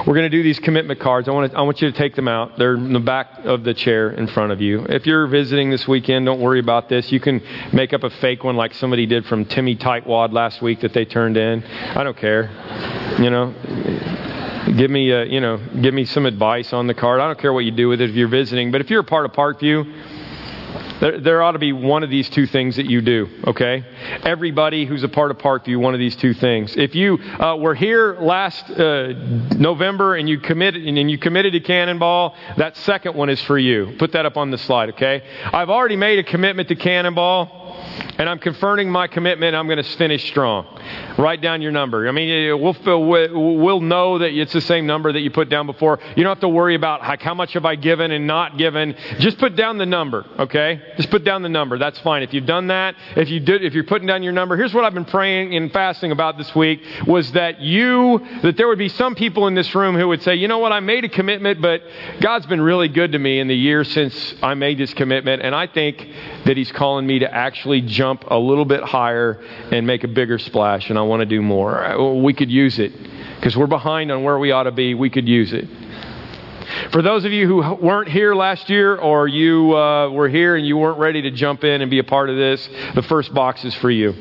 [0.00, 1.28] We're going to do these commitment cards.
[1.28, 2.58] I want, to, I want you to take them out.
[2.58, 4.84] They're in the back of the chair in front of you.
[4.88, 7.10] If you're visiting this weekend, don't worry about this.
[7.10, 10.80] You can make up a fake one like somebody did from Timmy Tightwad last week
[10.80, 11.64] that they turned in.
[11.64, 12.50] I don't care.
[13.20, 13.54] You know,
[14.76, 17.20] give me, a, you know, give me some advice on the card.
[17.20, 18.70] I don't care what you do with it if you're visiting.
[18.70, 20.15] But if you're a part of Parkview,
[21.00, 23.84] there, there, ought to be one of these two things that you do, okay?
[24.22, 26.76] Everybody who's a part of Parkview, one of these two things.
[26.76, 29.08] If you uh, were here last uh,
[29.56, 33.94] November and you committed and you committed to Cannonball, that second one is for you.
[33.98, 35.22] Put that up on the slide, okay?
[35.52, 37.65] I've already made a commitment to Cannonball
[38.18, 39.54] and I'm confirming my commitment.
[39.54, 40.66] I'm going to finish strong.
[41.18, 42.08] Write down your number.
[42.08, 42.76] I mean, we'll,
[43.58, 45.98] we'll know that it's the same number that you put down before.
[46.16, 48.96] You don't have to worry about how much have I given and not given.
[49.18, 50.80] Just put down the number, okay?
[50.96, 51.78] Just put down the number.
[51.78, 52.22] That's fine.
[52.22, 54.84] If you've done that, if you did, if you're putting down your number, here's what
[54.84, 58.88] I've been praying and fasting about this week was that you, that there would be
[58.88, 61.60] some people in this room who would say, you know what, I made a commitment,
[61.60, 61.82] but
[62.20, 65.54] God's been really good to me in the years since I made this commitment, and
[65.54, 66.08] I think
[66.46, 70.38] that He's calling me to actually jump a little bit higher and make a bigger
[70.38, 72.20] splash, and I want to do more.
[72.22, 72.92] We could use it
[73.36, 74.94] because we're behind on where we ought to be.
[74.94, 75.68] We could use it.
[76.92, 80.66] For those of you who weren't here last year or you uh, were here and
[80.66, 83.64] you weren't ready to jump in and be a part of this, the first box
[83.64, 84.12] is for you.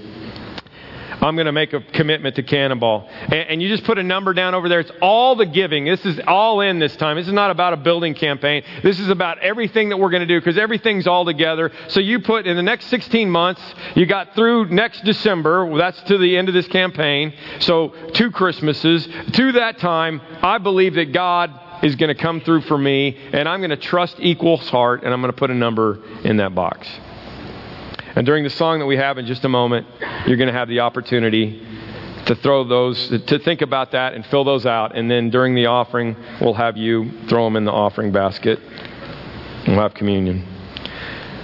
[1.26, 3.10] I'm going to make a commitment to Cannonball.
[3.10, 4.80] And, and, you just put a number down over there.
[4.80, 5.86] It's all the giving.
[5.86, 7.18] This is all in this time.
[7.18, 8.64] This is not about a building campaign.
[8.84, 11.72] This is about everything that we're going to do because everything's all together.
[11.88, 13.62] So you put in the next 16 months,
[13.96, 15.76] you got through next December.
[15.76, 17.34] That's to the end of this campaign.
[17.60, 19.08] So two Christmases.
[19.34, 23.50] To that time, I believe that God is going to come through for me, and
[23.50, 26.54] I'm going to trust equals heart, and I'm going to put a number in that
[26.54, 26.88] box.
[28.16, 29.88] And during the song that we have in just a moment,
[30.26, 31.62] you're going to have the opportunity
[32.26, 34.96] to throw those, to think about that and fill those out.
[34.96, 38.60] And then during the offering, we'll have you throw them in the offering basket.
[39.68, 40.48] We'll have communion.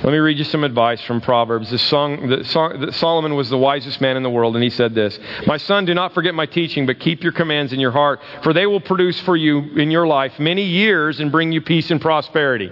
[0.04, 1.70] Let me read you some advice from Proverbs.
[1.70, 4.72] This song, the song, the, Solomon was the wisest man in the world, and he
[4.72, 7.92] said this My son, do not forget my teaching, but keep your commands in your
[7.92, 11.62] heart, for they will produce for you in your life many years and bring you
[11.62, 12.72] peace and prosperity.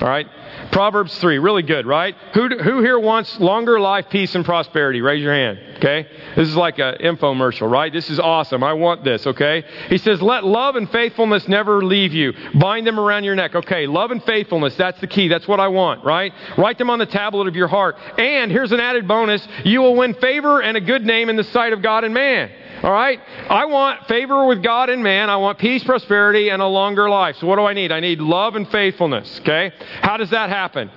[0.00, 0.26] All right?
[0.72, 2.14] Proverbs 3, really good, right?
[2.34, 5.00] Who, who here wants longer life, peace, and prosperity?
[5.00, 6.08] Raise your hand, okay?
[6.36, 7.92] This is like an infomercial, right?
[7.92, 8.62] This is awesome.
[8.62, 9.64] I want this, okay?
[9.88, 12.32] He says, Let love and faithfulness never leave you.
[12.54, 13.54] Bind them around your neck.
[13.54, 15.28] Okay, love and faithfulness, that's the key.
[15.28, 16.32] That's what I want, right?
[16.58, 17.96] Write them on the tablet of your heart.
[18.18, 21.44] And here's an added bonus you will win favor and a good name in the
[21.44, 22.50] sight of God and man.
[22.82, 23.20] All right?
[23.48, 25.30] I want favor with God and man.
[25.30, 27.36] I want peace, prosperity, and a longer life.
[27.36, 27.92] So what do I need?
[27.92, 29.40] I need love and faithfulness.
[29.40, 29.72] Okay?
[30.02, 30.90] How does that happen?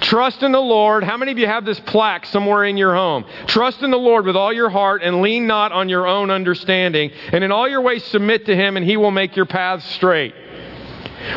[0.00, 1.04] Trust in the Lord.
[1.04, 3.24] How many of you have this plaque somewhere in your home?
[3.46, 7.10] Trust in the Lord with all your heart and lean not on your own understanding.
[7.32, 10.34] And in all your ways submit to Him, and He will make your paths straight.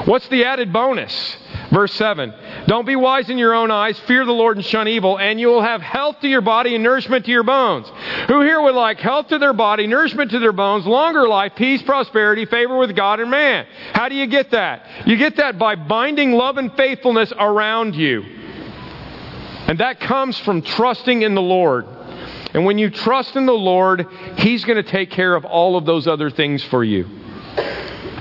[0.06, 1.38] What's the added bonus?
[1.74, 2.32] Verse 7
[2.68, 5.48] Don't be wise in your own eyes, fear the Lord and shun evil, and you
[5.48, 7.92] will have health to your body and nourishment to your bones.
[8.28, 11.82] Who here would like health to their body, nourishment to their bones, longer life, peace,
[11.82, 13.66] prosperity, favor with God and man?
[13.94, 15.08] How do you get that?
[15.08, 18.22] You get that by binding love and faithfulness around you.
[18.22, 21.88] And that comes from trusting in the Lord.
[22.54, 24.06] And when you trust in the Lord,
[24.38, 27.06] He's going to take care of all of those other things for you.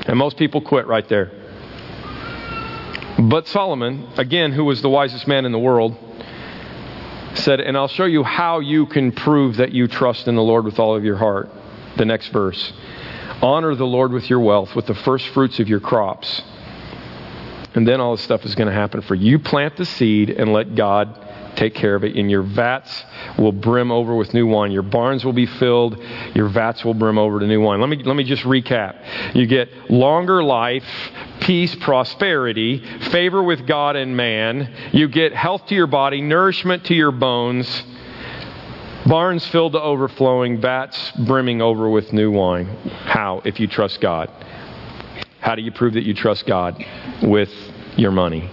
[0.07, 1.42] And most people quit right there.
[3.19, 5.97] But Solomon, again, who was the wisest man in the world,
[7.35, 10.65] said, And I'll show you how you can prove that you trust in the Lord
[10.65, 11.51] with all of your heart.
[11.97, 12.73] The next verse
[13.43, 16.43] Honor the Lord with your wealth, with the first fruits of your crops.
[17.75, 19.33] And then all this stuff is going to happen for you.
[19.33, 21.19] You plant the seed and let God
[21.57, 22.17] take care of it.
[22.17, 23.05] And your vats
[23.39, 24.73] will brim over with new wine.
[24.73, 25.99] Your barns will be filled.
[26.35, 27.81] Your vats will brim over to new wine.
[27.81, 29.35] Let me, let me just recap.
[29.35, 30.85] You get longer life,
[31.41, 32.79] peace, prosperity,
[33.11, 34.73] favor with God and man.
[34.93, 37.85] You get health to your body, nourishment to your bones.
[39.07, 42.67] Barns filled to overflowing, vats brimming over with new wine.
[43.05, 43.43] How?
[43.45, 44.31] If you trust God.
[45.41, 46.83] How do you prove that you trust God?
[47.21, 47.51] With
[47.97, 48.49] your money.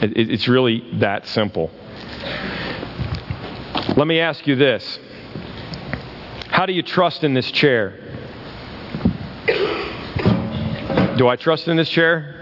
[0.00, 1.70] It's really that simple.
[3.96, 4.98] Let me ask you this
[6.48, 7.98] How do you trust in this chair?
[11.16, 12.38] Do I trust in this chair?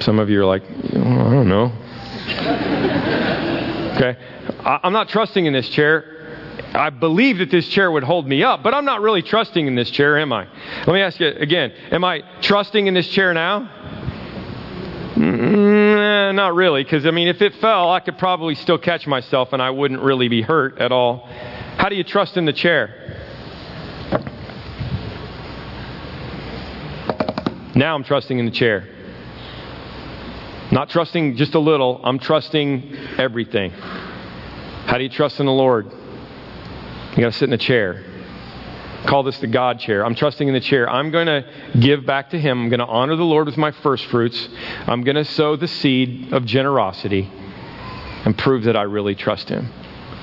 [0.00, 0.62] Some of you are like,
[0.94, 1.72] oh, I don't know.
[3.94, 4.16] Okay?
[4.64, 6.12] I'm not trusting in this chair.
[6.74, 9.74] I believe that this chair would hold me up, but I'm not really trusting in
[9.74, 10.46] this chair, am I?
[10.86, 13.68] Let me ask you again Am I trusting in this chair now?
[15.52, 19.52] Mm, not really, because I mean, if it fell, I could probably still catch myself
[19.52, 21.28] and I wouldn't really be hurt at all.
[21.76, 23.18] How do you trust in the chair?
[27.74, 28.88] Now I'm trusting in the chair.
[30.70, 33.72] Not trusting just a little, I'm trusting everything.
[33.72, 35.84] How do you trust in the Lord?
[37.10, 38.11] You got to sit in a chair.
[39.06, 40.04] Call this the God chair.
[40.04, 40.88] I'm trusting in the chair.
[40.88, 41.44] I'm going to
[41.78, 42.62] give back to Him.
[42.62, 44.48] I'm going to honor the Lord with my first fruits.
[44.86, 47.30] I'm going to sow the seed of generosity
[48.24, 49.72] and prove that I really trust Him.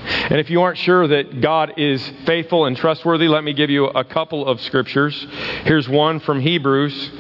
[0.06, 3.86] And if you aren't sure that God is faithful and trustworthy, let me give you
[3.86, 5.28] a couple of scriptures.
[5.66, 7.12] Here's one from Hebrews,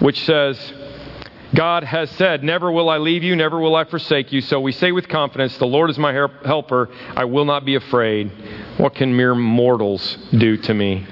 [0.00, 0.58] which says,
[1.54, 4.40] God has said, Never will I leave you, never will I forsake you.
[4.40, 6.90] So we say with confidence, The Lord is my helper.
[7.14, 8.30] I will not be afraid.
[8.78, 11.06] What can mere mortals do to me?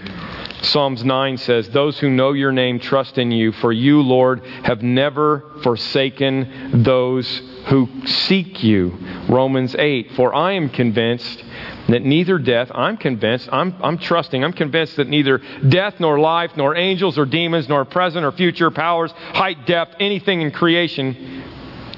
[0.62, 4.82] Psalms 9 says, Those who know your name trust in you, for you, Lord, have
[4.82, 8.98] never forsaken those who seek you.
[9.28, 11.44] Romans 8, For I am convinced
[11.88, 16.52] that neither death, I'm convinced, I'm, I'm trusting, I'm convinced that neither death nor life,
[16.56, 21.42] nor angels or demons, nor present or future powers, height, depth, anything in creation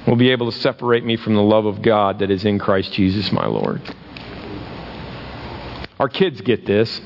[0.05, 2.93] will be able to separate me from the love of God that is in Christ
[2.93, 3.81] Jesus my Lord.
[5.99, 7.01] Our kids get this.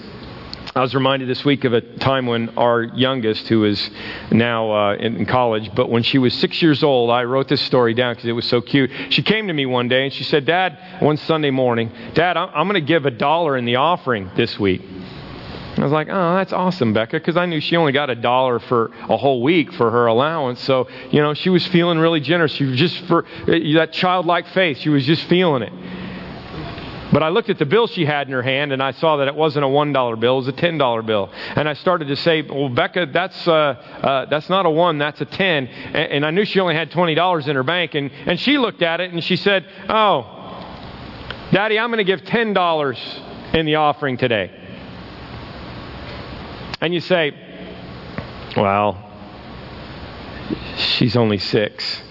[0.73, 3.89] I was reminded this week of a time when our youngest, who is
[4.31, 7.93] now uh, in, college, but when she was six years old, I wrote this story
[7.93, 8.89] down because it was so cute.
[9.09, 12.49] She came to me one day and she said, Dad, one Sunday morning, Dad, I'm,
[12.53, 14.81] I'm going to give a dollar in the offering this week.
[15.75, 18.59] I was like, oh, that's awesome, Becca, because I knew she only got a dollar
[18.59, 20.61] for a whole week for her allowance.
[20.61, 22.53] So, you know, she was feeling really generous.
[22.53, 25.73] She was just for that childlike faith, she was just feeling it.
[27.11, 29.27] But I looked at the bill she had in her hand and I saw that
[29.27, 31.29] it wasn't a $1 bill, it was a $10 bill.
[31.55, 35.19] And I started to say, Well, Becca, that's, uh, uh, that's not a 1, that's
[35.19, 35.67] a 10.
[35.67, 37.95] And, and, I knew she only had $20 in her bank.
[37.95, 40.37] And, and she looked at it and she said, Oh,
[41.51, 44.51] Daddy, I'm going to give $10 in the offering today.
[46.79, 47.33] And you say,
[48.55, 48.97] Well,
[50.77, 52.01] she's only six.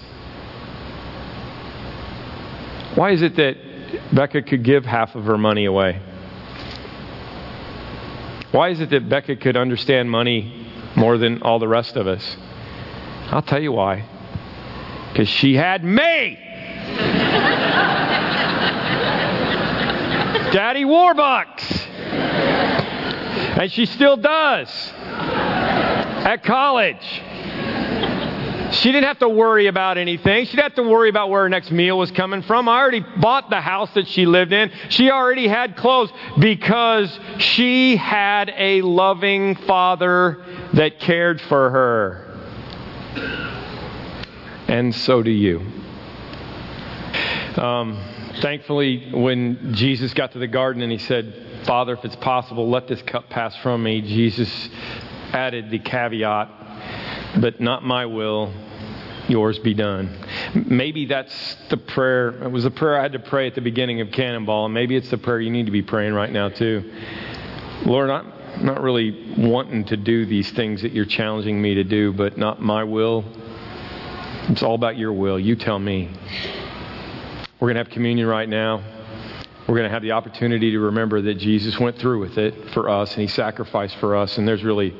[2.93, 3.70] Why is it that
[4.13, 6.01] Becca could give half of her money away?
[8.51, 12.37] Why is it that Becca could understand money more than all the rest of us?
[13.27, 14.05] I'll tell you why.
[15.11, 16.37] Because she had me.
[20.51, 21.87] Daddy Warbucks.
[23.57, 27.21] And she still does at college.
[28.71, 30.45] She didn't have to worry about anything.
[30.45, 32.69] She didn't have to worry about where her next meal was coming from.
[32.69, 34.71] I already bought the house that she lived in.
[34.89, 36.09] She already had clothes
[36.39, 40.43] because she had a loving father
[40.73, 42.27] that cared for her.
[44.67, 45.59] And so do you.
[47.57, 48.01] Um,
[48.41, 52.87] thankfully, when Jesus got to the garden and he said, Father, if it's possible, let
[52.87, 54.69] this cup pass from me, Jesus
[55.33, 56.49] added the caveat
[57.39, 58.53] but not my will,
[59.27, 60.17] yours be done.
[60.53, 62.43] Maybe that's the prayer.
[62.43, 64.95] It was a prayer I had to pray at the beginning of Cannonball, and maybe
[64.95, 66.91] it's the prayer you need to be praying right now, too.
[67.85, 68.31] Lord, I'm
[68.65, 72.61] not really wanting to do these things that you're challenging me to do, but not
[72.61, 73.23] my will.
[74.49, 75.39] It's all about your will.
[75.39, 76.09] You tell me.
[77.59, 78.83] We're going to have communion right now.
[79.67, 82.89] We're going to have the opportunity to remember that Jesus went through with it for
[82.89, 84.93] us and he sacrificed for us, and there's really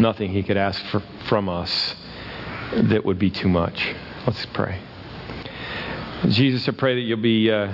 [0.00, 1.94] nothing he could ask for, from us
[2.72, 3.94] that would be too much.
[4.26, 4.80] Let's pray.
[6.28, 7.72] Jesus, I pray that you'll be uh,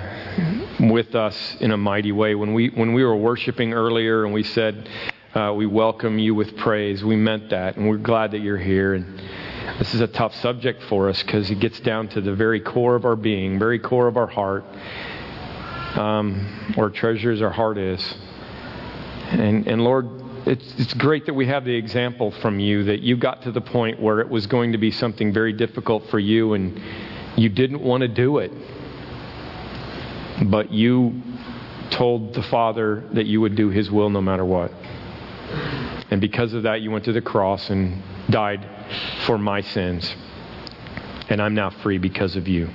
[0.79, 2.35] with us in a mighty way.
[2.35, 4.87] When we, when we were worshiping earlier and we said,
[5.33, 8.93] uh, we welcome you with praise, we meant that, and we're glad that you're here.
[8.93, 9.19] And
[9.79, 12.95] this is a tough subject for us because it gets down to the very core
[12.95, 14.63] of our being, very core of our heart,
[15.97, 18.15] um, where treasures our heart is.
[19.31, 20.07] And, and Lord,
[20.45, 23.61] it's, it's great that we have the example from you that you got to the
[23.61, 26.79] point where it was going to be something very difficult for you and
[27.35, 28.51] you didn't want to do it.
[30.45, 31.21] But you
[31.89, 34.71] told the Father that you would do his will no matter what.
[36.11, 38.67] And because of that, you went to the cross and died
[39.25, 40.15] for my sins.
[41.29, 42.69] And I'm now free because of you.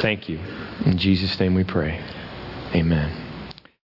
[0.00, 0.40] Thank you.
[0.84, 2.02] In Jesus' name we pray.
[2.74, 3.27] Amen.